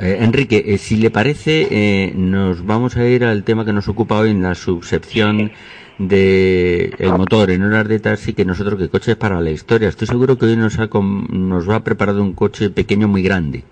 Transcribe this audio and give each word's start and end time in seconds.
Eh, 0.00 0.18
Enrique, 0.20 0.56
eh, 0.66 0.78
si 0.78 0.96
le 0.96 1.10
parece, 1.10 1.68
eh, 1.70 2.12
nos 2.14 2.64
vamos 2.64 2.96
a 2.96 3.06
ir 3.06 3.24
al 3.24 3.44
tema 3.44 3.66
que 3.66 3.74
nos 3.74 3.88
ocupa 3.88 4.18
hoy 4.18 4.30
en 4.30 4.42
la 4.42 4.54
subsección 4.54 5.52
de 5.98 6.94
el 6.98 7.12
motor 7.12 7.50
en 7.50 7.62
horas 7.62 7.86
de 7.86 8.00
taxi 8.00 8.34
que 8.34 8.46
nosotros 8.46 8.78
que 8.80 8.88
coches 8.88 9.16
para 9.16 9.38
la 9.42 9.50
historia. 9.50 9.88
Estoy 9.88 10.06
seguro 10.06 10.38
que 10.38 10.46
hoy 10.46 10.56
nos 10.56 10.78
ha, 10.80 10.88
nos 10.88 11.68
va 11.68 11.84
preparado 11.84 12.22
un 12.22 12.34
coche 12.34 12.70
pequeño 12.70 13.06
muy 13.06 13.22
grande. 13.22 13.64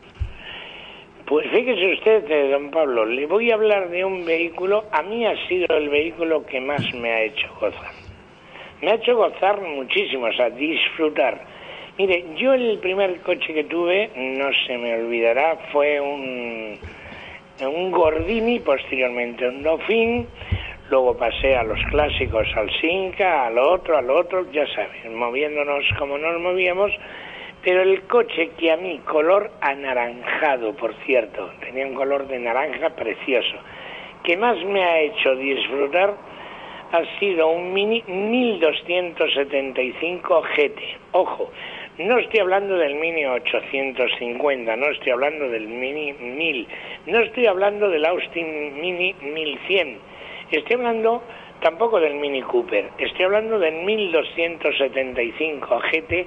Pues 1.25 1.51
fíjese 1.51 1.95
usted, 1.95 2.51
don 2.51 2.71
Pablo, 2.71 3.07
le 3.07 3.27
voy 3.27 3.51
a 3.51 3.55
hablar 3.55 3.89
de 3.89 4.05
un 4.05 4.27
vehículo, 4.27 4.85
a 4.93 5.03
mí 5.03 5.25
ha 5.25 5.35
sido 5.49 5.75
el 5.75 5.89
vehículo 5.89 6.45
que 6.45 6.61
más 6.61 6.83
me 6.95 7.11
ha 7.11 7.23
hecho 7.23 7.49
gozar. 7.59 7.95
Me 8.83 8.91
ha 8.91 8.95
hecho 8.97 9.17
gozar 9.17 9.61
muchísimo, 9.63 10.27
o 10.27 10.33
sea, 10.35 10.51
disfrutar 10.51 11.47
Mire, 12.01 12.25
yo 12.35 12.55
el 12.55 12.79
primer 12.79 13.21
coche 13.21 13.53
que 13.53 13.65
tuve, 13.65 14.09
no 14.17 14.49
se 14.67 14.79
me 14.79 14.95
olvidará, 14.95 15.59
fue 15.71 16.01
un, 16.01 16.79
un 17.61 17.91
Gordini, 17.91 18.59
posteriormente 18.61 19.47
un 19.47 19.63
Dauphine, 19.63 20.25
luego 20.89 21.15
pasé 21.19 21.57
a 21.57 21.63
los 21.63 21.79
clásicos, 21.91 22.49
al 22.57 22.71
Sinca, 22.81 23.49
al 23.49 23.59
otro, 23.59 23.99
al 23.99 24.09
otro, 24.09 24.51
ya 24.51 24.67
saben, 24.75 25.15
moviéndonos 25.15 25.85
como 25.99 26.17
nos 26.17 26.41
movíamos, 26.41 26.91
pero 27.63 27.83
el 27.83 28.01
coche 28.05 28.53
que 28.57 28.73
a 28.73 28.79
mí, 28.79 29.03
color 29.05 29.51
anaranjado, 29.61 30.75
por 30.77 30.95
cierto, 31.05 31.51
tenía 31.61 31.87
un 31.87 31.93
color 31.93 32.27
de 32.29 32.39
naranja 32.39 32.97
precioso, 32.97 33.59
que 34.25 34.39
más 34.39 34.57
me 34.65 34.83
ha 34.83 35.01
hecho 35.01 35.37
disfrutar 35.37 36.15
ha 36.93 37.03
sido 37.21 37.49
un 37.49 37.73
Mini 37.73 38.03
1275 38.07 40.43
GT. 40.57 40.81
Ojo, 41.13 41.51
no 41.99 42.19
estoy 42.19 42.41
hablando 42.41 42.77
del 42.77 42.95
Mini 42.95 43.27
850, 43.27 44.77
no 44.77 44.87
estoy 44.91 45.13
hablando 45.13 45.49
del 45.49 45.69
Mini 45.69 46.13
1000, 46.13 46.67
no 47.07 47.19
estoy 47.21 47.47
hablando 47.47 47.89
del 47.91 48.05
Austin 48.07 48.81
Mini 48.81 49.15
1100, 49.21 49.99
estoy 50.51 50.77
hablando 50.77 51.23
tampoco 51.61 52.01
del 52.01 52.15
Mini 52.15 52.43
Cooper, 52.43 52.91
estoy 52.99 53.25
hablando 53.25 53.59
del 53.59 53.75
1275 53.85 55.81
GT, 55.93 56.27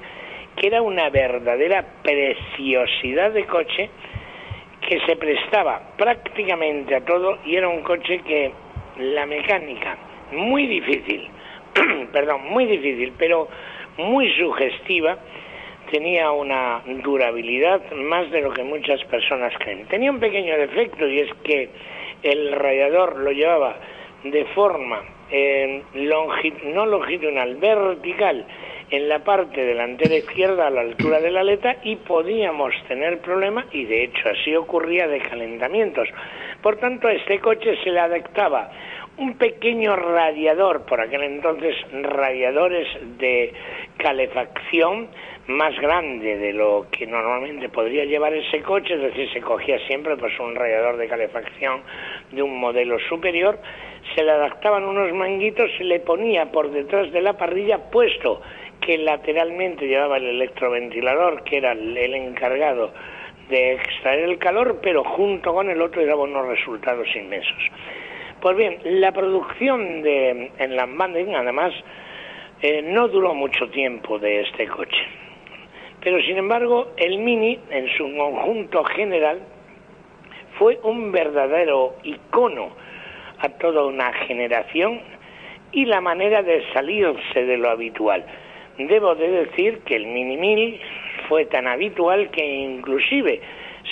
que 0.56 0.68
era 0.68 0.82
una 0.82 1.10
verdadera 1.10 1.84
preciosidad 2.04 3.32
de 3.32 3.46
coche 3.46 3.90
que 4.88 5.00
se 5.08 5.16
prestaba 5.16 5.82
prácticamente 5.98 6.96
a 6.96 7.06
todo 7.06 7.40
y 7.46 7.56
era 7.56 7.68
un 7.68 7.82
coche 7.82 8.20
que 8.20 8.52
la 9.00 9.26
mecánica, 9.26 9.98
muy 10.32 10.68
difícil, 10.68 11.28
perdón, 12.12 12.44
muy 12.50 12.66
difícil, 12.66 13.14
pero 13.18 13.48
muy 13.98 14.32
sugestiva, 14.36 15.18
tenía 15.94 16.32
una 16.32 16.82
durabilidad 17.04 17.80
más 17.92 18.32
de 18.32 18.42
lo 18.42 18.52
que 18.52 18.64
muchas 18.64 19.00
personas 19.04 19.54
creen. 19.60 19.86
Tenía 19.86 20.10
un 20.10 20.20
pequeño 20.20 20.58
defecto 20.58 21.08
y 21.08 21.20
es 21.20 21.32
que 21.44 21.70
el 22.24 22.52
radiador 22.52 23.18
lo 23.18 23.32
llevaba 23.32 23.76
de 24.24 24.44
forma 24.56 25.04
eh, 25.30 25.84
no 25.94 26.86
longitudinal, 26.88 27.58
vertical 27.58 28.44
en 28.90 29.08
la 29.08 29.20
parte 29.24 29.64
delantera 29.64 30.16
izquierda 30.16 30.66
a 30.66 30.72
la 30.72 30.82
altura 30.82 31.20
de 31.20 31.30
la 31.30 31.42
aleta 31.42 31.76
y 31.84 31.98
podíamos 31.98 32.74
tener 32.88 33.20
problemas 33.20 33.66
y 33.72 33.86
de 33.86 34.06
hecho 34.06 34.30
así 34.30 34.56
ocurría 34.56 35.08
de 35.08 35.20
calentamientos. 35.20 36.10
Por 36.64 36.78
tanto, 36.78 37.08
este 37.08 37.38
coche 37.40 37.78
se 37.84 37.92
le 37.92 38.00
adaptaba 38.00 38.72
un 39.18 39.38
pequeño 39.38 39.96
radiador, 39.96 40.86
por 40.86 41.00
aquel 41.00 41.24
entonces 41.24 41.76
radiadores 41.92 42.88
de 43.20 43.54
calefacción 43.98 45.08
más 45.48 45.78
grande 45.80 46.38
de 46.38 46.54
lo 46.54 46.88
que 46.90 47.06
normalmente 47.06 47.70
podría 47.70 48.06
llevar 48.06 48.34
ese 48.34 48.62
coche, 48.62 48.96
es 48.96 49.02
decir, 49.02 49.32
se 49.34 49.42
cogía 49.42 49.78
siempre 49.88 50.16
pues 50.18 50.40
un 50.40 50.56
radiador 50.56 50.98
de 50.98 51.08
calefacción 51.08 51.82
de 52.32 52.42
un 52.42 52.60
modelo 52.60 52.98
superior, 53.08 53.60
se 54.16 54.24
le 54.24 54.32
adaptaban 54.32 54.84
unos 54.84 55.12
manguitos, 55.14 55.70
se 55.78 55.84
le 55.84 56.00
ponía 56.00 56.52
por 56.52 56.72
detrás 56.72 57.12
de 57.12 57.22
la 57.22 57.34
parrilla 57.34 57.78
puesto 57.92 58.42
que 58.82 58.98
lateralmente 58.98 59.88
llevaba 59.88 60.18
el 60.18 60.26
electroventilador, 60.26 61.44
que 61.44 61.58
era 61.58 61.74
el 61.74 62.16
encargado 62.16 62.92
de 63.50 63.74
extraer 63.74 64.30
el 64.30 64.38
calor, 64.38 64.80
pero 64.82 65.04
junto 65.04 65.54
con 65.54 65.70
el 65.70 65.82
otro 65.82 66.06
daba 66.06 66.24
unos 66.24 66.48
resultados 66.48 67.08
inmensos. 67.16 67.70
Pues 68.44 68.58
bien, 68.58 68.78
la 69.00 69.14
producción 69.14 70.02
de, 70.02 70.52
en 70.58 70.76
Lambanding, 70.76 71.34
además, 71.34 71.74
eh, 72.62 72.82
no 72.82 73.08
duró 73.08 73.34
mucho 73.34 73.70
tiempo 73.70 74.20
de 74.20 74.42
este 74.42 74.68
coche. 74.68 75.02
Pero, 76.02 76.22
sin 76.24 76.36
embargo, 76.36 76.92
el 76.98 77.20
Mini, 77.20 77.58
en 77.70 77.88
su 77.96 78.04
conjunto 78.04 78.84
general, 78.84 79.40
fue 80.60 80.78
un 80.84 81.14
verdadero 81.14 81.96
icono 82.04 82.72
a 83.40 83.48
toda 83.48 83.86
una 83.86 84.12
generación 84.12 85.00
y 85.72 85.86
la 85.86 86.02
manera 86.02 86.44
de 86.44 86.66
salirse 86.74 87.46
de 87.46 87.58
lo 87.58 87.70
habitual. 87.70 88.26
Debo 88.78 89.16
de 89.16 89.46
decir 89.46 89.80
que 89.86 89.96
el 89.96 90.08
Mini 90.08 90.36
1000 90.36 90.82
fue 91.30 91.46
tan 91.46 91.66
habitual 91.66 92.30
que 92.30 92.46
inclusive 92.46 93.40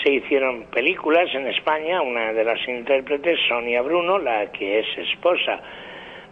se 0.03 0.12
hicieron 0.12 0.66
películas 0.66 1.34
en 1.34 1.47
España, 1.47 2.01
una 2.01 2.34
de 2.34 2.44
las 2.44 2.59
intérpretes, 2.67 3.39
Sonia 3.47 3.81
Bruno, 3.81 4.17
la 4.17 4.51
que 4.51 4.79
es 4.79 4.97
esposa 4.97 5.59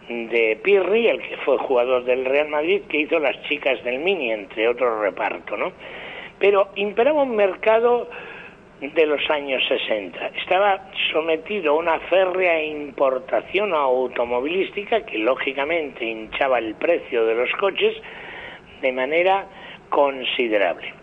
de 0.08 0.58
Pirri, 0.62 1.06
el 1.06 1.20
que 1.22 1.36
fue 1.38 1.56
jugador 1.58 2.04
del 2.04 2.24
Real 2.24 2.48
Madrid, 2.48 2.82
que 2.88 2.98
hizo 2.98 3.18
Las 3.18 3.40
chicas 3.42 3.82
del 3.84 4.00
Mini, 4.00 4.32
entre 4.32 4.68
otros 4.68 5.00
reparto, 5.00 5.56
¿no? 5.56 5.72
Pero 6.38 6.70
imperaba 6.74 7.22
un 7.22 7.36
mercado 7.36 8.08
de 8.80 9.06
los 9.06 9.20
años 9.30 9.62
60. 9.68 10.28
Estaba 10.42 10.90
sometido 11.12 11.72
a 11.72 11.76
una 11.76 12.00
férrea 12.00 12.62
importación 12.64 13.74
automovilística 13.74 15.04
que 15.04 15.18
lógicamente 15.18 16.04
hinchaba 16.04 16.58
el 16.58 16.74
precio 16.74 17.26
de 17.26 17.34
los 17.34 17.50
coches 17.60 17.94
de 18.80 18.92
manera 18.92 19.46
considerable. 19.90 20.94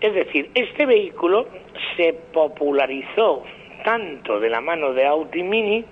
Es 0.00 0.14
decir, 0.14 0.50
este 0.54 0.86
vehículo 0.86 1.48
se 1.98 2.14
popularizó 2.32 3.42
tanto 3.84 4.38
de 4.38 4.48
la 4.48 4.60
mano 4.60 4.92
de 4.92 5.04
Audi 5.04 5.42
Mini, 5.42 5.84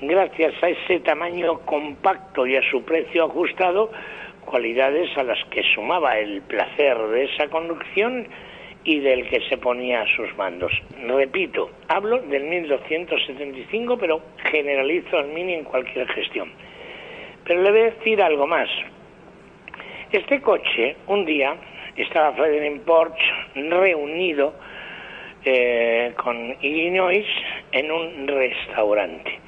gracias 0.00 0.54
a 0.62 0.68
ese 0.68 1.00
tamaño 1.00 1.58
compacto 1.64 2.46
y 2.46 2.56
a 2.56 2.62
su 2.70 2.84
precio 2.84 3.24
ajustado, 3.24 3.90
cualidades 4.44 5.10
a 5.18 5.24
las 5.24 5.44
que 5.46 5.64
sumaba 5.74 6.16
el 6.18 6.42
placer 6.42 6.96
de 7.08 7.24
esa 7.24 7.48
conducción 7.48 8.28
y 8.84 9.00
del 9.00 9.28
que 9.28 9.40
se 9.48 9.58
ponía 9.58 10.02
a 10.02 10.16
sus 10.16 10.32
mandos. 10.36 10.72
Repito, 11.08 11.70
hablo 11.88 12.18
del 12.18 12.44
1275, 12.44 13.98
pero 13.98 14.22
generalizo 14.48 15.18
el 15.18 15.26
Mini 15.28 15.54
en 15.54 15.64
cualquier 15.64 16.06
gestión. 16.06 16.52
Pero 17.44 17.62
le 17.62 17.70
voy 17.72 17.80
a 17.80 17.84
decir 17.84 18.22
algo 18.22 18.46
más. 18.46 18.68
Este 20.12 20.40
coche, 20.40 20.96
un 21.08 21.24
día, 21.24 21.56
estaba 21.96 22.32
Frederick 22.32 22.82
Porsche 22.82 23.24
reunido 23.54 24.54
eh, 25.48 26.12
con 26.16 26.56
Illinois 26.60 27.24
en 27.70 27.92
un 27.92 28.26
restaurante 28.26 29.38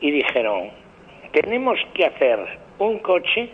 y 0.00 0.12
dijeron, 0.12 0.70
tenemos 1.32 1.76
que 1.92 2.06
hacer 2.06 2.38
un 2.78 3.00
coche 3.00 3.48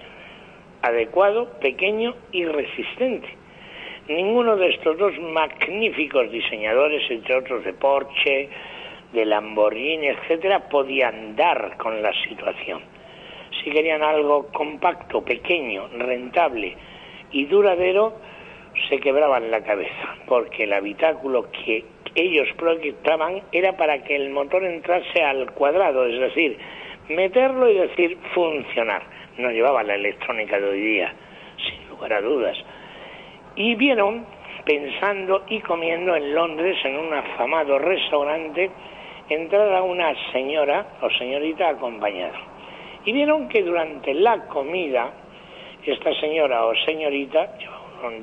adecuado, 0.82 1.58
pequeño 1.60 2.14
y 2.32 2.44
resistente. 2.44 3.28
Ninguno 4.08 4.56
de 4.56 4.68
estos 4.68 4.98
dos 4.98 5.18
magníficos 5.18 6.30
diseñadores, 6.30 7.10
entre 7.10 7.36
otros 7.36 7.64
de 7.64 7.72
Porsche, 7.72 8.50
de 9.14 9.24
Lamborghini, 9.24 10.08
etcétera, 10.08 10.68
podían 10.68 11.34
dar 11.34 11.78
con 11.78 12.02
la 12.02 12.12
situación. 12.28 12.80
Si 13.64 13.70
querían 13.70 14.02
algo 14.02 14.48
compacto, 14.52 15.24
pequeño, 15.24 15.88
rentable, 15.96 16.76
y 17.32 17.46
duradero 17.46 18.18
se 18.88 18.98
quebraban 18.98 19.50
la 19.50 19.62
cabeza, 19.62 20.16
porque 20.26 20.64
el 20.64 20.72
habitáculo 20.72 21.50
que 21.50 21.84
ellos 22.14 22.48
proyectaban 22.56 23.42
era 23.52 23.76
para 23.76 24.02
que 24.02 24.16
el 24.16 24.30
motor 24.30 24.64
entrase 24.64 25.22
al 25.22 25.52
cuadrado, 25.52 26.06
es 26.06 26.18
decir, 26.18 26.58
meterlo 27.08 27.68
y 27.68 27.74
decir 27.74 28.18
funcionar. 28.34 29.02
No 29.38 29.50
llevaba 29.50 29.82
la 29.82 29.94
electrónica 29.94 30.58
de 30.58 30.68
hoy 30.68 30.80
día, 30.80 31.12
sin 31.56 31.88
lugar 31.88 32.12
a 32.12 32.20
dudas. 32.20 32.56
Y 33.56 33.74
vieron, 33.74 34.26
pensando 34.64 35.44
y 35.48 35.60
comiendo 35.60 36.16
en 36.16 36.34
Londres, 36.34 36.76
en 36.84 36.98
un 36.98 37.12
afamado 37.12 37.78
restaurante, 37.78 38.70
entrar 39.28 39.72
a 39.74 39.82
una 39.82 40.12
señora 40.32 40.86
o 41.00 41.10
señorita 41.10 41.68
acompañada. 41.68 42.38
Y 43.04 43.12
vieron 43.12 43.48
que 43.48 43.62
durante 43.62 44.12
la 44.14 44.46
comida 44.46 45.12
esta 45.84 46.12
señora 46.20 46.66
o 46.66 46.74
señorita 46.84 47.56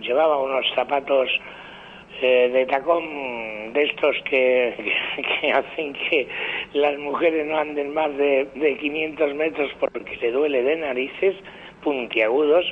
llevaba 0.01 0.37
unos 0.37 0.65
zapatos 0.75 1.29
eh, 2.21 2.49
de 2.51 2.65
tacón 2.65 3.73
de 3.73 3.83
estos 3.83 4.15
que, 4.29 4.73
hacen 5.53 5.93
que 5.93 6.27
las 6.73 6.97
mujeres 6.97 7.45
no 7.45 7.57
anden 7.57 7.93
más 7.93 8.15
de, 8.17 8.47
de 8.55 8.77
500 8.77 9.35
metros 9.35 9.71
porque 9.79 10.17
le 10.17 10.31
duele 10.31 10.63
de 10.63 10.77
narices, 10.77 11.35
puntiagudos, 11.83 12.65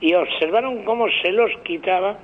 y 0.00 0.14
observaron 0.14 0.84
cómo 0.84 1.06
se 1.22 1.32
los 1.32 1.50
quitaba 1.62 2.18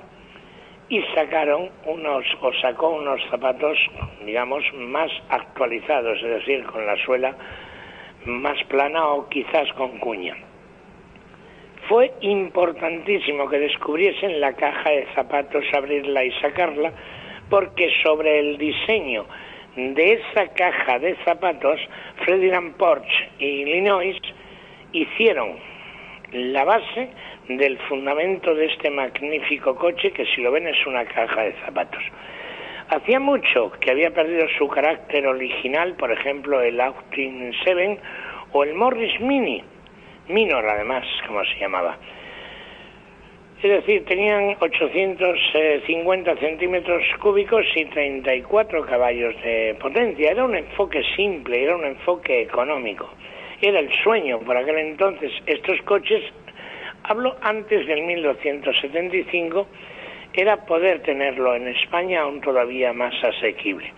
y 0.89 1.01
sacaron 1.15 1.69
unos 1.85 2.25
o 2.41 2.53
sacó 2.61 2.89
unos 2.89 3.21
zapatos 3.29 3.77
digamos 4.25 4.63
más 4.73 5.11
actualizados 5.29 6.17
es 6.23 6.29
decir 6.29 6.63
con 6.65 6.85
la 6.85 6.95
suela 7.03 7.35
más 8.25 8.57
plana 8.65 9.05
o 9.07 9.27
quizás 9.27 9.71
con 9.73 9.99
cuña 9.99 10.46
fue 11.87 12.11
importantísimo 12.21 13.47
que 13.49 13.59
descubriesen 13.59 14.39
la 14.41 14.53
caja 14.53 14.89
de 14.89 15.07
zapatos 15.15 15.63
abrirla 15.73 16.23
y 16.23 16.31
sacarla 16.41 16.91
porque 17.49 17.89
sobre 18.03 18.39
el 18.39 18.57
diseño 18.57 19.25
de 19.75 20.13
esa 20.13 20.47
caja 20.53 20.99
de 20.99 21.15
zapatos 21.23 21.79
Ferdinand 22.25 22.75
Porsche 22.77 23.29
y 23.39 23.45
Illinois 23.45 24.17
hicieron 24.91 25.55
la 26.31 26.65
base 26.65 27.09
del 27.47 27.77
fundamento 27.87 28.53
de 28.53 28.65
este 28.65 28.89
magnífico 28.89 29.75
coche 29.75 30.11
que 30.11 30.25
si 30.25 30.41
lo 30.41 30.51
ven 30.51 30.67
es 30.67 30.85
una 30.85 31.05
caja 31.05 31.43
de 31.43 31.53
zapatos. 31.65 32.03
Hacía 32.89 33.19
mucho 33.19 33.71
que 33.79 33.91
había 33.91 34.13
perdido 34.13 34.47
su 34.57 34.67
carácter 34.67 35.27
original, 35.27 35.93
por 35.95 36.11
ejemplo 36.11 36.61
el 36.61 36.79
Austin 36.81 37.53
7 37.63 37.99
o 38.53 38.63
el 38.63 38.73
Morris 38.73 39.19
Mini, 39.21 39.63
Minor 40.27 40.65
además, 40.67 41.05
como 41.25 41.43
se 41.45 41.59
llamaba. 41.59 41.97
Es 43.61 43.71
decir, 43.71 44.05
tenían 44.05 44.55
850 44.59 46.35
centímetros 46.37 47.03
cúbicos 47.19 47.65
y 47.75 47.85
34 47.85 48.85
caballos 48.85 49.35
de 49.43 49.75
potencia. 49.79 50.31
Era 50.31 50.45
un 50.45 50.55
enfoque 50.55 51.03
simple, 51.15 51.63
era 51.63 51.75
un 51.75 51.85
enfoque 51.85 52.41
económico. 52.41 53.09
Era 53.59 53.79
el 53.79 53.91
sueño 54.03 54.39
por 54.39 54.55
aquel 54.55 54.77
entonces. 54.77 55.31
Estos 55.47 55.81
coches 55.81 56.23
Hablo 57.09 57.37
antes 57.41 57.87
del 57.87 58.01
1275, 58.01 59.65
era 60.33 60.65
poder 60.65 61.01
tenerlo 61.03 61.55
en 61.55 61.69
España 61.69 62.21
aún 62.21 62.41
todavía 62.41 62.91
más 62.91 63.13
asequible. 63.23 63.93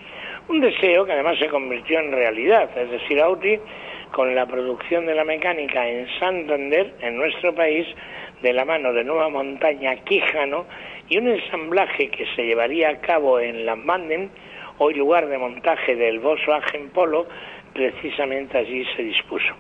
Un 0.48 0.62
deseo 0.62 1.06
que 1.06 1.14
además 1.14 1.40
se 1.40 1.48
convirtió 1.48 2.00
en 2.00 2.12
realidad, 2.12 2.70
es 2.78 2.92
decir, 2.92 3.20
Audi 3.20 3.60
con 4.12 4.36
la 4.36 4.46
producción 4.46 5.06
de 5.06 5.16
la 5.16 5.24
mecánica 5.24 5.88
en 5.88 6.08
Santander, 6.20 6.94
en 7.02 7.18
nuestro 7.18 7.54
país, 7.54 7.88
de 8.42 8.54
la 8.54 8.66
mano 8.66 8.94
de 8.94 9.04
Nueva 9.04 9.30
Montaña 9.30 9.96
Quijano, 9.98 10.66
y 11.10 11.18
un 11.18 11.28
ensamblaje 11.28 12.10
que 12.10 12.26
se 12.36 12.46
llevaría 12.46 12.90
a 12.90 13.02
cabo 13.02 13.40
en 13.40 13.66
la 13.66 13.76
Manden, 13.76 14.30
hoy 14.78 14.94
lugar 14.94 15.28
de 15.28 15.38
montaje 15.38 15.96
del 15.96 16.20
Volkswagen 16.20 16.90
Polo, 16.90 17.28
precisamente 17.74 18.58
allí 18.58 18.86
se 18.96 19.04
dispuso. 19.04 19.54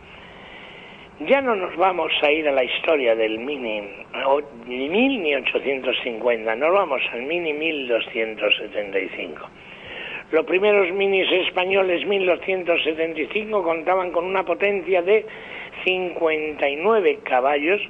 Ya 1.28 1.42
no 1.42 1.56
nos 1.56 1.75
vamos 1.75 2.13
a 2.22 2.31
ir 2.31 2.48
a 2.48 2.54
la 2.54 2.63
historia 2.63 3.13
del 3.13 3.40
Mini 3.40 3.81
ni 4.66 4.88
1000 4.88 5.22
ni 5.22 5.36
850, 5.36 6.56
nos 6.56 6.72
vamos 6.72 7.01
al 7.12 7.24
Mini 7.24 7.51
1275. 7.51 9.50
Los 10.31 10.46
primeros 10.46 10.92
minis 10.94 11.31
españoles 11.48 12.06
1275 12.06 13.64
contaban 13.64 14.12
con 14.12 14.26
una 14.26 14.44
potencia 14.44 15.02
de 15.02 15.26
59 15.84 17.20
caballos 17.24 17.81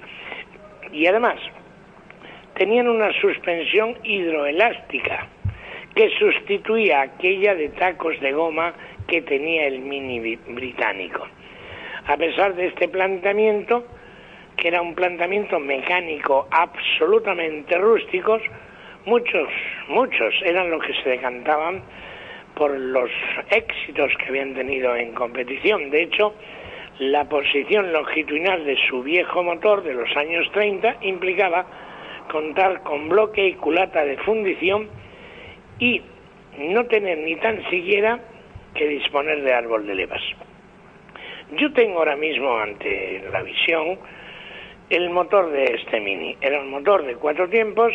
y 0.93 1.05
además 1.05 1.35
tenían 2.53 2.87
una 2.87 3.11
suspensión 3.19 3.97
hidroelástica 4.03 5.27
que 5.93 6.09
sustituía 6.17 7.01
aquella 7.01 7.55
de 7.55 7.69
tacos 7.69 8.17
de 8.21 8.31
goma 8.31 8.73
que 9.05 9.21
tenía 9.21 9.67
el 9.67 9.79
Mini 9.79 10.37
británico. 10.47 11.27
A 12.07 12.15
pesar 12.15 12.55
de 12.55 12.67
este 12.67 12.87
planteamiento, 12.87 13.85
que 14.55 14.69
era 14.69 14.81
un 14.81 14.95
planteamiento 14.95 15.59
mecánico 15.59 16.47
absolutamente 16.51 17.77
rústicos, 17.77 18.41
muchos, 19.05 19.49
muchos 19.89 20.33
eran 20.45 20.69
los 20.69 20.81
que 20.83 20.93
se 21.03 21.09
decantaban 21.09 21.83
por 22.59 22.77
los 22.77 23.09
éxitos 23.49 24.11
que 24.17 24.27
habían 24.27 24.53
tenido 24.53 24.93
en 24.93 25.13
competición. 25.13 25.89
De 25.89 26.03
hecho, 26.03 26.35
la 26.99 27.23
posición 27.29 27.93
longitudinal 27.93 28.65
de 28.65 28.77
su 28.89 29.01
viejo 29.01 29.41
motor 29.41 29.81
de 29.81 29.93
los 29.93 30.13
años 30.17 30.45
30 30.51 30.97
implicaba 31.03 31.65
contar 32.29 32.83
con 32.83 33.07
bloque 33.07 33.47
y 33.47 33.53
culata 33.53 34.03
de 34.03 34.17
fundición 34.17 34.89
y 35.79 36.01
no 36.57 36.85
tener 36.87 37.19
ni 37.19 37.37
tan 37.37 37.63
siquiera 37.69 38.19
que 38.75 38.87
disponer 38.89 39.41
de 39.41 39.53
árbol 39.53 39.87
de 39.87 39.95
levas. 39.95 40.21
Yo 41.57 41.71
tengo 41.71 41.99
ahora 41.99 42.17
mismo 42.17 42.57
ante 42.57 43.23
la 43.31 43.41
visión 43.41 43.97
el 44.89 45.09
motor 45.11 45.49
de 45.51 45.63
este 45.63 46.01
Mini. 46.01 46.35
Era 46.41 46.59
un 46.59 46.69
motor 46.69 47.05
de 47.05 47.15
cuatro 47.15 47.47
tiempos 47.47 47.93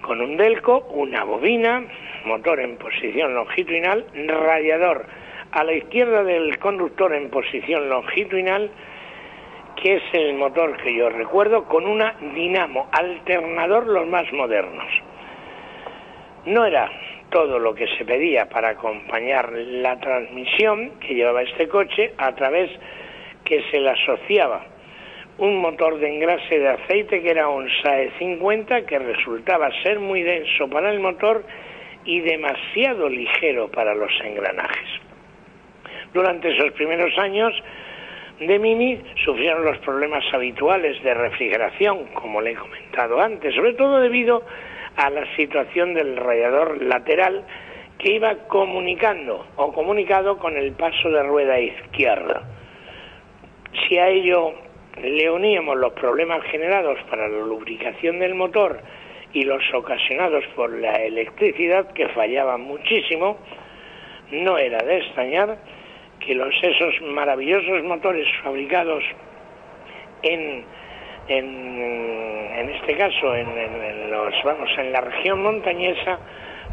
con 0.00 0.22
un 0.22 0.38
delco, 0.38 0.86
una 0.94 1.22
bobina, 1.24 1.84
motor 2.24 2.60
en 2.60 2.76
posición 2.76 3.34
longitudinal, 3.34 4.06
radiador 4.26 5.06
a 5.52 5.64
la 5.64 5.72
izquierda 5.72 6.22
del 6.22 6.58
conductor 6.58 7.12
en 7.14 7.30
posición 7.30 7.88
longitudinal, 7.88 8.70
que 9.82 9.96
es 9.96 10.02
el 10.12 10.34
motor 10.34 10.76
que 10.78 10.94
yo 10.94 11.08
recuerdo, 11.08 11.64
con 11.64 11.86
una 11.86 12.14
dinamo, 12.34 12.88
alternador 12.92 13.86
los 13.86 14.06
más 14.06 14.30
modernos. 14.32 14.86
No 16.46 16.64
era 16.64 16.90
todo 17.30 17.58
lo 17.58 17.74
que 17.74 17.86
se 17.96 18.04
pedía 18.04 18.48
para 18.48 18.70
acompañar 18.70 19.52
la 19.52 19.98
transmisión 20.00 20.92
que 21.00 21.14
llevaba 21.14 21.42
este 21.42 21.68
coche 21.68 22.12
a 22.18 22.34
través 22.34 22.70
que 23.44 23.62
se 23.70 23.80
le 23.80 23.90
asociaba 23.90 24.66
un 25.40 25.56
motor 25.56 25.98
de 25.98 26.08
engrase 26.08 26.58
de 26.58 26.68
aceite 26.68 27.22
que 27.22 27.30
era 27.30 27.48
un 27.48 27.66
SAE 27.82 28.10
50 28.18 28.84
que 28.84 28.98
resultaba 28.98 29.70
ser 29.82 29.98
muy 29.98 30.22
denso 30.22 30.68
para 30.68 30.90
el 30.90 31.00
motor 31.00 31.44
y 32.04 32.20
demasiado 32.20 33.08
ligero 33.08 33.70
para 33.70 33.94
los 33.94 34.10
engranajes. 34.22 34.88
Durante 36.12 36.50
esos 36.50 36.72
primeros 36.72 37.16
años 37.18 37.52
de 38.40 38.58
Mini 38.58 39.00
sufrieron 39.24 39.64
los 39.64 39.78
problemas 39.78 40.24
habituales 40.32 41.02
de 41.02 41.14
refrigeración, 41.14 42.06
como 42.14 42.40
le 42.40 42.52
he 42.52 42.56
comentado 42.56 43.20
antes, 43.20 43.54
sobre 43.54 43.74
todo 43.74 44.00
debido 44.00 44.42
a 44.96 45.10
la 45.10 45.24
situación 45.36 45.94
del 45.94 46.16
radiador 46.16 46.82
lateral 46.82 47.44
que 47.98 48.12
iba 48.12 48.34
comunicando 48.48 49.46
o 49.56 49.72
comunicado 49.72 50.38
con 50.38 50.56
el 50.56 50.72
paso 50.72 51.10
de 51.10 51.22
rueda 51.22 51.60
izquierda. 51.60 52.42
Si 53.86 53.98
a 53.98 54.08
ello 54.08 54.54
le 55.02 55.30
uníamos 55.30 55.76
los 55.76 55.92
problemas 55.92 56.42
generados 56.44 56.98
para 57.10 57.28
la 57.28 57.38
lubricación 57.38 58.18
del 58.18 58.34
motor 58.34 58.80
y 59.32 59.44
los 59.44 59.62
ocasionados 59.74 60.44
por 60.56 60.72
la 60.72 60.94
electricidad 60.96 61.92
que 61.92 62.08
fallaba 62.08 62.56
muchísimo, 62.56 63.38
no 64.30 64.58
era 64.58 64.78
de 64.78 64.98
extrañar 64.98 65.58
que 66.18 66.34
los 66.34 66.54
esos 66.62 67.00
maravillosos 67.02 67.82
motores 67.84 68.26
fabricados 68.42 69.02
en 70.22 70.64
en, 71.28 72.70
este 72.70 72.96
caso 72.96 73.34
en, 73.34 74.10
los 74.10 74.34
vamos 74.44 74.70
en 74.78 74.92
la 74.92 75.00
región 75.00 75.42
montañesa 75.42 76.18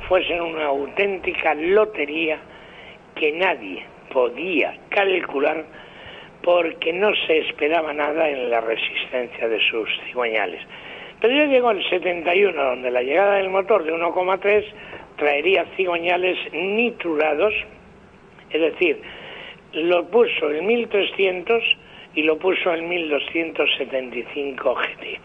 fuesen 0.07 0.41
una 0.41 0.65
auténtica 0.65 1.53
lotería 1.53 2.39
que 3.15 3.31
nadie 3.33 3.83
podía 4.11 4.75
calcular 4.89 5.65
porque 6.41 6.93
no 6.93 7.11
se 7.27 7.39
esperaba 7.39 7.93
nada 7.93 8.29
en 8.29 8.49
la 8.49 8.61
resistencia 8.61 9.47
de 9.47 9.59
sus 9.69 9.89
cigüeñales. 10.05 10.61
Pero 11.19 11.33
ya 11.33 11.45
llegó 11.45 11.71
el 11.71 11.87
71, 11.89 12.63
donde 12.63 12.91
la 12.91 13.01
llegada 13.01 13.35
del 13.35 13.49
motor 13.49 13.83
de 13.83 13.93
1,3 13.93 14.65
traería 15.17 15.65
cigüeñales 15.75 16.37
niturados, 16.53 17.53
es 18.51 18.61
decir, 18.61 19.01
lo 19.73 20.07
puso 20.07 20.51
en 20.51 20.65
1300 20.65 21.63
y 22.15 22.23
lo 22.23 22.37
puso 22.37 22.73
en 22.73 22.87
1275 22.87 24.75
GT. 24.75 25.19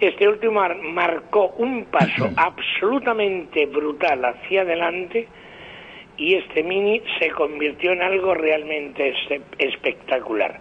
Este 0.00 0.28
último 0.28 0.62
marcó 0.82 1.54
un 1.58 1.84
paso 1.86 2.30
absolutamente 2.36 3.66
brutal 3.66 4.24
hacia 4.24 4.62
adelante 4.62 5.26
y 6.16 6.34
este 6.34 6.62
Mini 6.62 7.02
se 7.18 7.30
convirtió 7.30 7.92
en 7.92 8.02
algo 8.02 8.34
realmente 8.34 9.14
espectacular. 9.58 10.60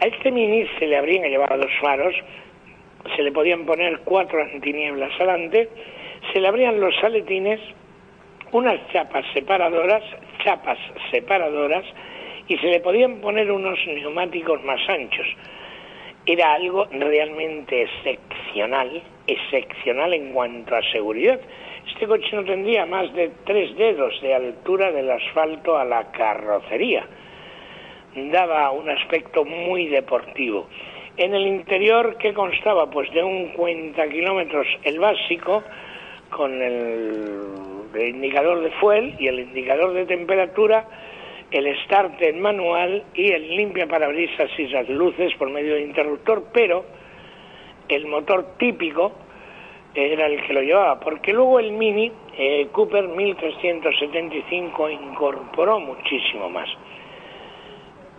A 0.00 0.06
este 0.06 0.30
Mini 0.30 0.66
se 0.78 0.86
le 0.86 0.96
habrían 0.96 1.28
llevado 1.28 1.58
dos 1.58 1.72
faros, 1.80 2.14
se 3.16 3.22
le 3.22 3.32
podían 3.32 3.66
poner 3.66 4.00
cuatro 4.04 4.42
antinieblas 4.42 5.12
adelante, 5.16 5.68
se 6.32 6.40
le 6.40 6.48
abrían 6.48 6.80
los 6.80 6.94
aletines, 7.02 7.60
unas 8.52 8.78
chapas 8.92 9.24
separadoras, 9.32 10.02
chapas 10.44 10.78
separadoras, 11.10 11.84
y 12.48 12.56
se 12.58 12.66
le 12.66 12.80
podían 12.80 13.20
poner 13.20 13.50
unos 13.50 13.78
neumáticos 13.86 14.62
más 14.64 14.80
anchos. 14.88 15.26
Era 16.26 16.52
algo 16.52 16.86
realmente 16.90 17.82
excepcional, 17.82 19.02
excepcional 19.26 20.14
en 20.14 20.32
cuanto 20.32 20.76
a 20.76 20.82
seguridad. 20.92 21.40
Este 21.88 22.06
coche 22.06 22.28
no 22.36 22.44
tendría 22.44 22.86
más 22.86 23.12
de 23.14 23.30
tres 23.44 23.76
dedos 23.76 24.20
de 24.22 24.34
altura 24.34 24.92
del 24.92 25.10
asfalto 25.10 25.76
a 25.76 25.84
la 25.84 26.12
carrocería. 26.12 27.06
Daba 28.14 28.70
un 28.70 28.88
aspecto 28.90 29.44
muy 29.44 29.88
deportivo. 29.88 30.68
En 31.16 31.34
el 31.34 31.46
interior, 31.46 32.16
¿qué 32.16 32.32
constaba? 32.32 32.90
Pues 32.90 33.12
de 33.12 33.22
un 33.22 33.48
40 33.48 34.08
kilómetros 34.08 34.66
el 34.82 34.98
básico, 34.98 35.62
con 36.30 36.62
el, 36.62 37.42
indicador 37.94 38.62
de 38.62 38.70
fuel 38.72 39.14
y 39.18 39.28
el 39.28 39.40
indicador 39.40 39.92
de 39.92 40.06
temperatura, 40.06 40.86
el 41.50 41.78
starter 41.84 42.34
manual 42.36 43.04
y 43.14 43.30
el 43.30 43.54
limpia 43.54 43.86
parabrisas 43.86 44.50
y 44.56 44.68
las 44.68 44.88
luces 44.88 45.34
por 45.34 45.50
medio 45.50 45.74
de 45.74 45.82
interruptor, 45.82 46.44
pero 46.50 46.86
el 47.88 48.06
motor 48.06 48.56
típico 48.56 49.12
era 49.94 50.26
el 50.26 50.42
que 50.46 50.54
lo 50.54 50.62
llevaba, 50.62 50.98
porque 50.98 51.34
luego 51.34 51.60
el 51.60 51.72
Mini 51.72 52.10
eh, 52.38 52.68
Cooper 52.72 53.08
1375 53.08 54.88
incorporó 54.88 55.78
muchísimo 55.78 56.48
más. 56.48 56.70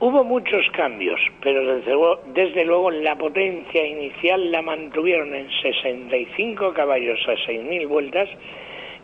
Hubo 0.05 0.25
muchos 0.25 0.69
cambios, 0.73 1.17
pero 1.41 1.77
desde 2.33 2.65
luego, 2.65 2.91
la 2.91 3.15
potencia 3.15 3.87
inicial 3.87 4.51
la 4.51 4.61
mantuvieron 4.61 5.33
en 5.33 5.49
65 5.49 6.73
caballos 6.73 7.17
a 7.25 7.35
6.000 7.49 7.87
vueltas 7.87 8.27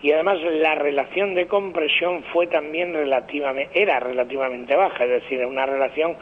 y 0.01 0.11
además 0.11 0.39
la 0.41 0.75
relación 0.75 1.35
de 1.35 1.47
compresión 1.47 2.21
fue 2.33 2.47
también 2.47 2.93
relativamente, 2.93 3.81
era 3.81 4.01
relativamente 4.01 4.75
baja, 4.75 5.05
es 5.05 5.23
decir, 5.23 5.45
una 5.45 5.65
relación 5.65 6.17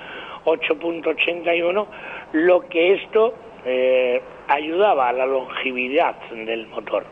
8.81, 0.45 1.87
lo 2.33 2.69
que 2.69 2.93
esto 2.93 3.33
eh, 3.65 4.21
ayudaba 4.47 5.09
a 5.09 5.13
la 5.13 5.25
longevidad 5.25 6.17
del 6.29 6.67
motor. 6.67 7.03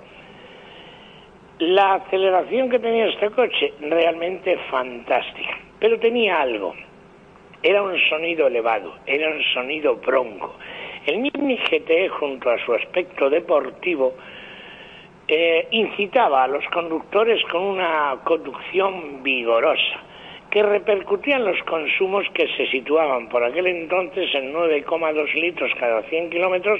La 1.58 1.96
aceleración 1.96 2.70
que 2.70 2.78
tenía 2.78 3.08
este 3.08 3.32
coche 3.32 3.74
realmente 3.80 4.56
fantástica, 4.70 5.58
pero 5.80 5.98
tenía 5.98 6.40
algo 6.40 6.76
era 7.66 7.82
un 7.82 8.00
sonido 8.10 8.46
elevado, 8.46 8.94
era 9.08 9.28
un 9.28 9.42
sonido 9.52 9.96
bronco. 9.96 10.56
El 11.04 11.18
Mini 11.18 11.58
GT, 11.58 12.10
junto 12.10 12.52
a 12.52 12.64
su 12.64 12.76
aspecto 12.76 13.28
deportivo, 13.28 14.14
eh, 15.28 15.68
incitaba 15.72 16.44
a 16.44 16.48
los 16.48 16.64
conductores 16.68 17.44
con 17.46 17.64
una 17.64 18.20
conducción 18.24 19.24
vigorosa, 19.24 20.00
que 20.52 20.62
repercutía 20.62 21.38
en 21.38 21.46
los 21.46 21.60
consumos 21.64 22.28
que 22.36 22.48
se 22.56 22.68
situaban 22.68 23.30
por 23.30 23.44
aquel 23.44 23.66
entonces 23.66 24.30
en 24.36 24.54
9,2 24.54 25.34
litros 25.34 25.72
cada 25.80 26.04
100 26.04 26.30
kilómetros, 26.30 26.80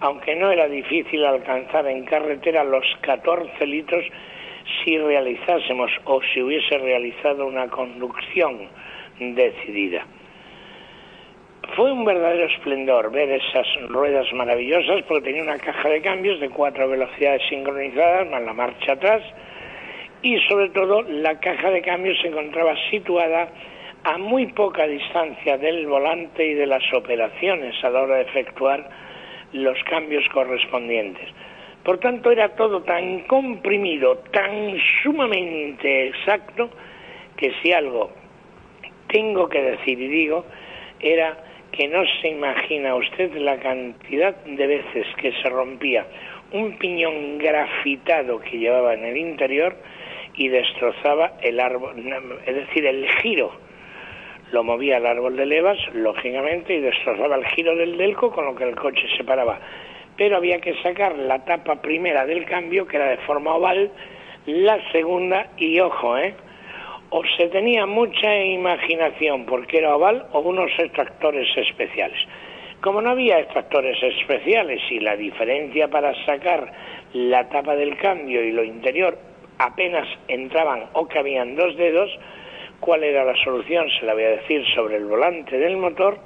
aunque 0.00 0.36
no 0.36 0.50
era 0.50 0.68
difícil 0.68 1.24
alcanzar 1.24 1.86
en 1.86 2.04
carretera 2.04 2.64
los 2.64 2.84
14 3.00 3.66
litros 3.66 4.04
si 4.84 4.98
realizásemos 4.98 5.90
o 6.04 6.20
si 6.32 6.42
hubiese 6.42 6.78
realizado 6.78 7.46
una 7.46 7.68
conducción 7.68 8.68
decidida. 9.18 10.06
Fue 11.76 11.92
un 11.92 12.04
verdadero 12.04 12.46
esplendor 12.46 13.10
ver 13.10 13.30
esas 13.30 13.66
ruedas 13.88 14.26
maravillosas 14.32 15.02
porque 15.08 15.30
tenía 15.30 15.42
una 15.42 15.58
caja 15.58 15.88
de 15.88 16.02
cambios 16.02 16.40
de 16.40 16.50
cuatro 16.50 16.88
velocidades 16.88 17.42
sincronizadas 17.48 18.28
más 18.28 18.42
la 18.42 18.52
marcha 18.52 18.92
atrás 18.92 19.22
y 20.22 20.38
sobre 20.48 20.68
todo 20.70 21.02
la 21.02 21.38
caja 21.40 21.70
de 21.70 21.82
cambios 21.82 22.18
se 22.20 22.28
encontraba 22.28 22.74
situada 22.90 23.48
a 24.04 24.18
muy 24.18 24.46
poca 24.48 24.86
distancia 24.86 25.56
del 25.58 25.86
volante 25.86 26.44
y 26.44 26.54
de 26.54 26.66
las 26.66 26.82
operaciones 26.92 27.74
a 27.84 27.90
la 27.90 28.02
hora 28.02 28.16
de 28.16 28.22
efectuar 28.22 28.90
los 29.52 29.78
cambios 29.84 30.28
correspondientes. 30.30 31.28
Por 31.84 31.98
tanto, 31.98 32.30
era 32.30 32.50
todo 32.50 32.82
tan 32.82 33.20
comprimido, 33.20 34.18
tan 34.30 34.76
sumamente 35.02 36.08
exacto, 36.08 36.70
que 37.36 37.52
si 37.60 37.72
algo 37.72 38.10
tengo 39.08 39.48
que 39.48 39.62
decir 39.62 40.00
y 40.00 40.08
digo 40.08 40.44
era 41.00 41.36
que 41.72 41.88
no 41.88 42.02
se 42.20 42.28
imagina 42.28 42.94
usted 42.94 43.34
la 43.34 43.58
cantidad 43.58 44.34
de 44.44 44.66
veces 44.66 45.06
que 45.16 45.32
se 45.32 45.48
rompía 45.48 46.06
un 46.52 46.76
piñón 46.78 47.38
grafitado 47.38 48.40
que 48.40 48.58
llevaba 48.58 48.94
en 48.94 49.04
el 49.04 49.16
interior 49.16 49.74
y 50.34 50.48
destrozaba 50.48 51.32
el 51.42 51.60
árbol, 51.60 51.94
es 52.46 52.54
decir, 52.54 52.86
el 52.86 53.08
giro. 53.20 53.52
Lo 54.50 54.62
movía 54.62 54.98
el 54.98 55.06
árbol 55.06 55.36
de 55.36 55.46
levas, 55.46 55.78
lógicamente, 55.94 56.74
y 56.74 56.80
destrozaba 56.80 57.36
el 57.36 57.46
giro 57.46 57.74
del 57.74 57.96
delco, 57.96 58.30
con 58.30 58.44
lo 58.44 58.54
que 58.54 58.64
el 58.64 58.76
coche 58.76 59.06
se 59.16 59.24
paraba. 59.24 59.58
Pero 60.16 60.36
había 60.36 60.60
que 60.60 60.74
sacar 60.82 61.16
la 61.18 61.44
tapa 61.44 61.80
primera 61.80 62.26
del 62.26 62.44
cambio, 62.44 62.86
que 62.86 62.96
era 62.96 63.08
de 63.08 63.18
forma 63.18 63.54
oval, 63.54 63.90
la 64.46 64.78
segunda, 64.92 65.48
y 65.56 65.80
ojo, 65.80 66.18
¿eh? 66.18 66.34
o 67.14 67.22
se 67.36 67.48
tenía 67.48 67.84
mucha 67.84 68.34
imaginación 68.42 69.44
porque 69.44 69.78
era 69.78 69.94
oval 69.94 70.26
o 70.32 70.40
unos 70.40 70.70
extractores 70.78 71.46
especiales. 71.58 72.18
Como 72.80 73.02
no 73.02 73.10
había 73.10 73.38
extractores 73.38 74.02
especiales 74.02 74.80
y 74.90 74.98
la 74.98 75.14
diferencia 75.14 75.88
para 75.88 76.14
sacar 76.24 76.72
la 77.12 77.50
tapa 77.50 77.76
del 77.76 77.98
cambio 77.98 78.42
y 78.42 78.52
lo 78.52 78.64
interior 78.64 79.18
apenas 79.58 80.08
entraban 80.26 80.86
o 80.94 81.06
cabían 81.06 81.54
dos 81.54 81.76
dedos, 81.76 82.10
¿cuál 82.80 83.04
era 83.04 83.24
la 83.24 83.36
solución? 83.44 83.90
Se 84.00 84.06
la 84.06 84.14
voy 84.14 84.24
a 84.24 84.30
decir 84.30 84.64
sobre 84.74 84.96
el 84.96 85.04
volante 85.04 85.58
del 85.58 85.76
motor, 85.76 86.18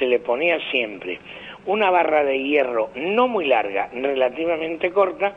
se 0.00 0.06
le 0.06 0.18
ponía 0.18 0.58
siempre 0.72 1.20
una 1.68 1.90
barra 1.90 2.24
de 2.24 2.38
hierro 2.42 2.90
no 2.96 3.28
muy 3.28 3.44
larga, 3.44 3.90
relativamente 3.92 4.90
corta, 4.90 5.34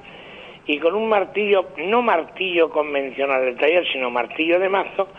y 0.65 0.79
con 0.79 0.95
un 0.95 1.09
martillo, 1.09 1.69
no 1.77 2.01
martillo 2.01 2.69
convencional 2.69 3.43
del 3.43 3.57
taller, 3.57 3.85
sino 3.91 4.09
martillo 4.09 4.57
de 4.57 4.69
mazo, 4.69 5.09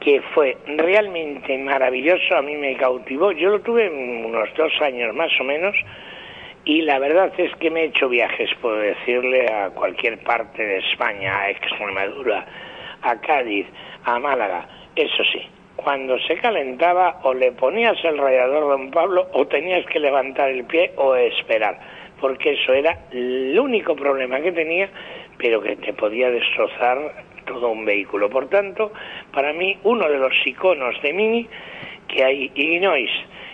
que 0.00 0.20
fue 0.34 0.56
realmente 0.66 1.56
maravilloso, 1.58 2.36
a 2.36 2.42
mí 2.42 2.56
me 2.56 2.76
cautivó. 2.76 3.30
Yo 3.32 3.50
lo 3.50 3.60
tuve 3.60 3.88
unos 3.88 4.48
dos 4.56 4.72
años 4.80 5.14
más 5.14 5.30
o 5.40 5.44
menos 5.44 5.76
y 6.64 6.82
la 6.82 6.98
verdad 6.98 7.32
es 7.38 7.54
que 7.56 7.70
me 7.70 7.82
he 7.82 7.84
hecho 7.86 8.08
viajes, 8.08 8.50
puedo 8.60 8.76
decirle, 8.76 9.46
a 9.52 9.70
cualquier 9.70 10.22
parte 10.22 10.64
de 10.64 10.78
España, 10.78 11.40
a 11.40 11.50
Extremadura, 11.50 12.46
a 13.02 13.20
Cádiz, 13.20 13.66
a 14.04 14.18
Málaga. 14.20 14.68
Eso 14.94 15.24
sí, 15.32 15.42
cuando 15.74 16.18
se 16.20 16.36
calentaba 16.36 17.20
o 17.24 17.34
le 17.34 17.50
ponías 17.52 17.96
el 18.04 18.16
radiador 18.16 18.68
don 18.68 18.90
Pablo 18.90 19.28
o 19.32 19.46
tenías 19.46 19.84
que 19.86 19.98
levantar 19.98 20.50
el 20.50 20.64
pie 20.64 20.92
o 20.96 21.16
esperar, 21.16 21.80
porque 22.20 22.52
eso 22.52 22.72
era 22.72 23.06
el 23.10 23.58
único 23.58 23.96
problema 23.96 24.40
que 24.40 24.52
tenía, 24.52 24.88
pero 25.38 25.60
que 25.60 25.74
te 25.76 25.92
podía 25.92 26.30
destrozar 26.30 27.24
todo 27.44 27.70
un 27.70 27.84
vehículo. 27.84 28.30
Por 28.30 28.48
tanto, 28.48 28.92
para 29.32 29.52
mí, 29.52 29.76
uno 29.82 30.08
de 30.08 30.18
los 30.18 30.34
iconos 30.46 31.00
de 31.02 31.12
Mini 31.12 31.48
que 32.06 32.22
hay 32.22 32.52
Illinois 32.54 33.10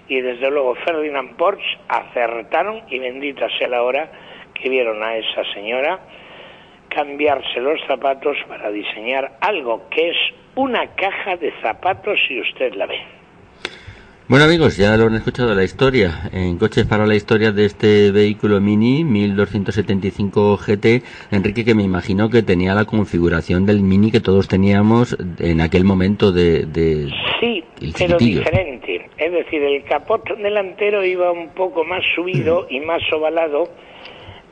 y 0.09 0.21
desde 0.21 0.51
luego 0.51 0.75
Ferdinand 0.77 1.37
Porsche 1.37 1.79
acertaron 1.89 2.83
y 2.89 2.99
bendita 2.99 3.49
sea 3.59 3.69
la 3.69 3.83
hora 3.83 4.11
que 4.55 4.69
vieron 4.69 5.03
a 5.03 5.17
esa 5.17 5.45
señora 5.55 6.01
cambiarse 6.89 7.61
los 7.61 7.81
zapatos 7.87 8.37
para 8.49 8.71
diseñar 8.71 9.33
algo 9.41 9.89
que 9.91 10.11
es 10.11 10.17
una 10.55 10.87
caja 10.97 11.37
de 11.37 11.53
zapatos 11.63 12.19
si 12.27 12.41
usted 12.41 12.75
la 12.75 12.87
ve. 12.87 13.18
Bueno 14.29 14.45
amigos, 14.45 14.77
ya 14.77 14.95
lo 14.99 15.07
han 15.07 15.15
escuchado 15.15 15.55
la 15.55 15.65
historia. 15.65 16.29
En 16.35 16.59
Coches 16.59 16.85
para 16.85 17.07
la 17.07 17.15
Historia 17.15 17.51
de 17.51 17.65
este 17.65 18.13
vehículo 18.13 18.61
Mini 18.61 19.03
1275 19.03 20.59
GT, 20.59 21.03
Enrique 21.31 21.65
que 21.65 21.75
me 21.75 21.83
imagino 21.83 22.29
que 22.29 22.43
tenía 22.43 22.75
la 22.75 22.85
configuración 22.85 23.65
del 23.65 23.81
Mini 23.81 24.11
que 24.11 24.21
todos 24.21 24.47
teníamos 24.47 25.17
en 25.39 25.63
aquel 25.63 25.85
momento 25.85 26.31
de... 26.31 26.67
de 26.67 27.09
sí, 27.41 27.65
pero 27.99 28.19
diferente. 28.19 29.09
Es 29.17 29.33
decir, 29.33 29.63
el 29.63 29.83
capot 29.85 30.23
delantero 30.37 31.03
iba 31.03 31.33
un 31.33 31.49
poco 31.55 31.83
más 31.85 32.03
subido 32.15 32.67
y 32.69 32.81
más 32.81 33.01
ovalado 33.11 33.71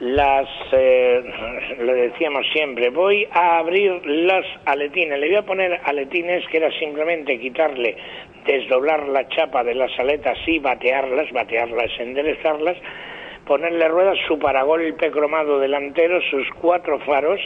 las, 0.00 0.47
eh, 0.73 1.23
lo 1.78 1.95
decíamos 1.95 2.45
siempre, 2.52 2.90
voy 2.90 3.26
a 3.30 3.59
abrir 3.59 4.04
las 4.04 4.45
aletines, 4.66 5.18
le 5.18 5.28
voy 5.28 5.37
a 5.37 5.42
poner 5.42 5.80
aletines 5.85 6.47
que 6.49 6.59
era 6.59 6.71
simplemente 6.78 7.38
quitarle, 7.40 7.97
desdoblar 8.46 9.08
la 9.08 9.28
chapa 9.28 9.64
de 9.64 9.74
las 9.74 9.90
aletas 9.98 10.38
y 10.46 10.58
batearlas, 10.58 11.30
batearlas, 11.32 11.90
enderezarlas, 11.98 12.76
ponerle 13.46 13.88
ruedas, 13.88 14.18
su 14.26 14.38
paragolpe 14.38 15.10
cromado 15.10 15.58
delantero, 15.58 16.20
sus 16.30 16.48
cuatro 16.60 16.98
faros 17.00 17.40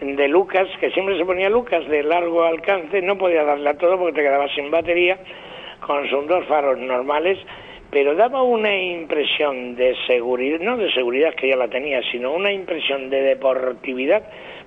de 0.00 0.28
Lucas, 0.28 0.68
que 0.80 0.90
siempre 0.90 1.18
se 1.18 1.24
ponía 1.24 1.50
Lucas 1.50 1.86
de 1.88 2.02
largo 2.02 2.44
alcance, 2.44 3.02
no 3.02 3.18
podía 3.18 3.44
darle 3.44 3.70
a 3.70 3.78
todo 3.78 3.98
porque 3.98 4.14
te 4.14 4.22
quedabas 4.22 4.52
sin 4.54 4.70
batería, 4.70 5.18
con 5.80 6.08
sus 6.08 6.26
dos 6.26 6.44
faros 6.46 6.78
normales, 6.78 7.38
pero 7.90 8.14
daba 8.14 8.42
una 8.42 8.76
impresión 8.76 9.74
de 9.74 9.96
seguridad, 10.06 10.60
no 10.60 10.76
de 10.76 10.92
seguridad 10.92 11.34
que 11.34 11.48
ya 11.48 11.56
la 11.56 11.68
tenía, 11.68 12.00
sino 12.12 12.32
una 12.32 12.52
impresión 12.52 13.10
de 13.10 13.22
deportividad. 13.22 14.22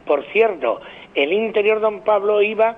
Por 0.06 0.26
cierto, 0.32 0.82
el 1.14 1.32
interior 1.32 1.80
Don 1.80 2.04
Pablo 2.04 2.42
iba 2.42 2.78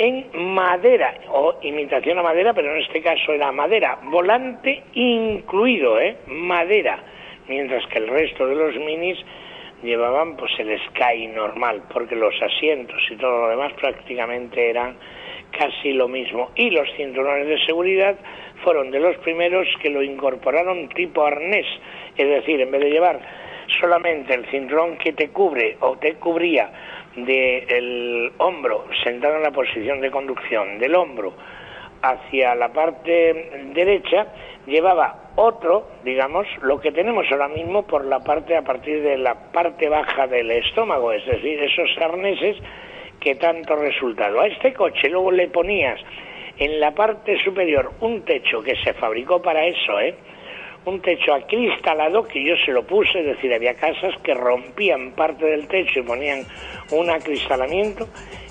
en 0.00 0.30
madera, 0.54 1.12
o 1.28 1.58
imitación 1.60 2.18
a 2.18 2.22
madera, 2.22 2.54
pero 2.54 2.74
en 2.74 2.80
este 2.80 3.02
caso 3.02 3.34
era 3.34 3.52
madera, 3.52 3.98
volante 4.04 4.84
incluido, 4.94 6.00
¿eh? 6.00 6.16
madera, 6.26 6.98
mientras 7.46 7.86
que 7.88 7.98
el 7.98 8.08
resto 8.08 8.46
de 8.46 8.54
los 8.54 8.74
minis 8.76 9.18
llevaban 9.82 10.38
pues 10.38 10.52
el 10.58 10.80
Sky 10.88 11.26
normal, 11.26 11.82
porque 11.92 12.16
los 12.16 12.34
asientos 12.40 12.98
y 13.10 13.16
todo 13.16 13.42
lo 13.42 13.48
demás 13.50 13.74
prácticamente 13.74 14.70
eran 14.70 14.96
casi 15.50 15.92
lo 15.92 16.08
mismo. 16.08 16.50
Y 16.54 16.70
los 16.70 16.88
cinturones 16.96 17.46
de 17.46 17.58
seguridad 17.66 18.16
fueron 18.64 18.90
de 18.90 19.00
los 19.00 19.18
primeros 19.18 19.68
que 19.82 19.90
lo 19.90 20.02
incorporaron 20.02 20.88
tipo 20.88 21.26
arnés, 21.26 21.66
es 22.16 22.26
decir, 22.26 22.58
en 22.58 22.70
vez 22.70 22.80
de 22.80 22.90
llevar 22.90 23.20
solamente 23.78 24.32
el 24.32 24.46
cinturón 24.46 24.96
que 24.96 25.12
te 25.12 25.28
cubre 25.28 25.76
o 25.80 25.98
te 25.98 26.14
cubría 26.14 26.70
del 27.16 28.32
hombro, 28.38 28.86
sentado 29.02 29.36
en 29.36 29.42
la 29.42 29.50
posición 29.50 30.00
de 30.00 30.10
conducción, 30.10 30.78
del 30.78 30.94
hombro 30.94 31.34
hacia 32.02 32.54
la 32.54 32.72
parte 32.72 33.68
derecha, 33.74 34.26
llevaba 34.66 35.32
otro, 35.36 35.88
digamos, 36.04 36.46
lo 36.62 36.80
que 36.80 36.92
tenemos 36.92 37.26
ahora 37.30 37.48
mismo 37.48 37.86
por 37.86 38.04
la 38.04 38.20
parte 38.20 38.56
a 38.56 38.62
partir 38.62 39.02
de 39.02 39.18
la 39.18 39.52
parte 39.52 39.88
baja 39.88 40.26
del 40.26 40.50
estómago, 40.50 41.12
es 41.12 41.24
decir, 41.26 41.62
esos 41.62 41.90
arneses 41.98 42.56
que 43.20 43.34
tanto 43.34 43.76
resultado. 43.76 44.40
A 44.40 44.46
este 44.46 44.72
coche 44.72 45.08
luego 45.08 45.30
le 45.30 45.48
ponías 45.48 46.00
en 46.58 46.80
la 46.80 46.92
parte 46.92 47.38
superior 47.42 47.92
un 48.00 48.22
techo 48.22 48.62
que 48.62 48.76
se 48.76 48.94
fabricó 48.94 49.40
para 49.40 49.64
eso, 49.66 50.00
¿eh? 50.00 50.14
Un 50.86 51.00
techo 51.00 51.34
acristalado 51.34 52.24
que 52.24 52.44
yo 52.44 52.54
se 52.64 52.72
lo 52.72 52.82
puse, 52.82 53.20
es 53.20 53.26
decir, 53.26 53.52
había 53.52 53.74
casas 53.74 54.14
que 54.22 54.34
rompían 54.34 55.12
parte 55.12 55.44
del 55.44 55.68
techo 55.68 56.00
y 56.00 56.02
ponían 56.02 56.44
un 56.90 57.10
acristalamiento 57.10 58.08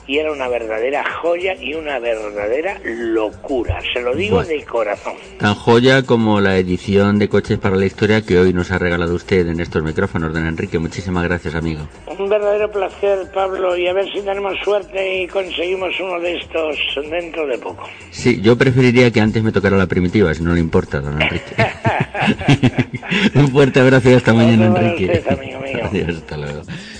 y 0.09 0.17
era 0.17 0.31
una 0.31 0.47
verdadera 0.47 1.03
joya 1.21 1.53
y 1.61 1.75
una 1.75 1.99
verdadera 1.99 2.79
locura, 2.83 3.79
se 3.93 4.01
lo 4.01 4.15
digo 4.15 4.43
de 4.43 4.65
corazón. 4.65 5.13
Tan 5.37 5.53
joya 5.53 6.01
como 6.01 6.41
la 6.41 6.57
edición 6.57 7.19
de 7.19 7.29
Coches 7.29 7.59
para 7.59 7.75
la 7.75 7.85
Historia 7.85 8.23
que 8.23 8.39
hoy 8.39 8.51
nos 8.51 8.71
ha 8.71 8.79
regalado 8.79 9.13
usted 9.13 9.47
en 9.47 9.59
estos 9.59 9.83
micrófonos, 9.83 10.33
don 10.33 10.47
Enrique. 10.47 10.79
Muchísimas 10.79 11.23
gracias, 11.25 11.53
amigo. 11.53 11.87
Un 12.07 12.27
verdadero 12.27 12.71
placer, 12.71 13.29
Pablo, 13.31 13.77
y 13.77 13.85
a 13.85 13.93
ver 13.93 14.11
si 14.11 14.21
tenemos 14.21 14.55
suerte 14.63 15.21
y 15.21 15.27
conseguimos 15.27 15.91
uno 15.99 16.19
de 16.19 16.37
estos 16.37 16.75
dentro 17.07 17.45
de 17.45 17.59
poco. 17.59 17.87
Sí, 18.09 18.41
yo 18.41 18.57
preferiría 18.57 19.11
que 19.11 19.21
antes 19.21 19.43
me 19.43 19.51
tocara 19.51 19.77
la 19.77 19.85
primitiva, 19.85 20.33
si 20.33 20.41
no 20.41 20.55
le 20.55 20.59
importa, 20.59 21.01
don 21.01 21.21
Enrique. 21.21 21.55
Un 23.35 23.47
fuerte 23.49 23.79
abrazo 23.79 24.09
y 24.09 24.13
hasta 24.13 24.33
mañana, 24.33 24.65
Enrique. 24.65 25.23
amigo 25.29 25.59
mío. 25.59 25.85
Adiós, 25.85 26.17
hasta 26.17 26.35
luego. 26.35 26.61